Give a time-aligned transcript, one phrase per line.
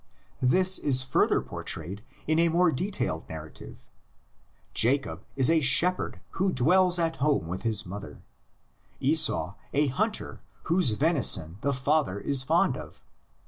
[0.41, 3.87] This is further portrayed in a more detailed narrative:
[4.73, 6.65] Jacob is a shepherd who 58 THE LEGENDS OF GENESIS.
[6.65, 8.23] dwells at home with his mother,
[8.99, 13.03] Esau a hunter whose venison the father is fond of.